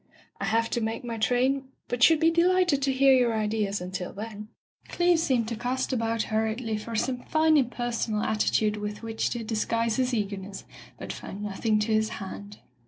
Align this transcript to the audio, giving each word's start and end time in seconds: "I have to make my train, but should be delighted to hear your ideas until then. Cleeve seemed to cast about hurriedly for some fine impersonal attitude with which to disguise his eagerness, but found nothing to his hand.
"I 0.39 0.45
have 0.45 0.67
to 0.71 0.81
make 0.81 1.03
my 1.03 1.19
train, 1.19 1.65
but 1.87 2.01
should 2.01 2.19
be 2.19 2.31
delighted 2.31 2.81
to 2.81 2.91
hear 2.91 3.13
your 3.13 3.35
ideas 3.35 3.79
until 3.79 4.11
then. 4.11 4.47
Cleeve 4.87 5.19
seemed 5.19 5.47
to 5.49 5.55
cast 5.55 5.93
about 5.93 6.23
hurriedly 6.23 6.75
for 6.79 6.95
some 6.95 7.21
fine 7.25 7.55
impersonal 7.55 8.23
attitude 8.23 8.77
with 8.77 9.03
which 9.03 9.29
to 9.29 9.43
disguise 9.43 9.97
his 9.97 10.11
eagerness, 10.11 10.65
but 10.97 11.13
found 11.13 11.43
nothing 11.43 11.77
to 11.81 11.93
his 11.93 12.09
hand. 12.17 12.57